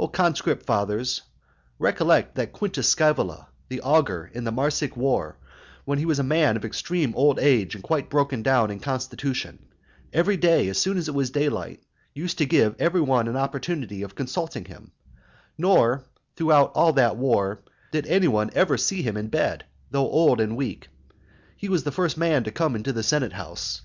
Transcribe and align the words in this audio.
I, 0.00 0.04
O 0.04 0.08
conscript 0.08 0.64
fathers, 0.64 1.20
recollect 1.78 2.34
that 2.36 2.54
Quintus 2.54 2.88
Scaevola 2.94 3.48
the 3.68 3.82
augur, 3.82 4.30
in 4.32 4.44
the 4.44 4.50
Marsic 4.50 4.96
war, 4.96 5.36
when 5.84 5.98
he 5.98 6.06
was 6.06 6.18
a 6.18 6.22
man 6.22 6.56
of 6.56 6.64
extreme 6.64 7.12
old 7.14 7.38
age, 7.38 7.74
and 7.74 7.84
quite 7.84 8.08
broken 8.08 8.42
down 8.42 8.70
in 8.70 8.80
constitution, 8.80 9.66
every 10.14 10.38
day, 10.38 10.68
as 10.70 10.78
soon 10.78 10.96
as 10.96 11.08
it 11.08 11.14
was 11.14 11.28
daylight, 11.28 11.82
used 12.14 12.38
to 12.38 12.46
give 12.46 12.74
every 12.80 13.02
one 13.02 13.28
an 13.28 13.36
opportunity 13.36 14.02
of 14.02 14.14
consulting 14.14 14.64
him, 14.64 14.92
nor, 15.58 16.06
throughout 16.36 16.72
all 16.74 16.94
that 16.94 17.18
war, 17.18 17.60
did 17.92 18.06
any 18.06 18.28
one 18.28 18.48
ever 18.54 18.78
see 18.78 19.02
him 19.02 19.14
in 19.18 19.28
bed, 19.28 19.60
and, 19.64 19.72
though 19.90 20.10
old 20.10 20.40
and 20.40 20.56
weak, 20.56 20.88
he 21.54 21.68
was 21.68 21.84
the 21.84 21.92
first 21.92 22.16
man 22.16 22.44
to 22.44 22.50
come 22.50 22.76
into 22.76 22.94
the 22.94 23.02
senate 23.02 23.34
house. 23.34 23.82